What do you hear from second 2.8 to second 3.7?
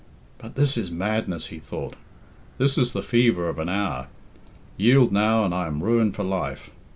the fever of an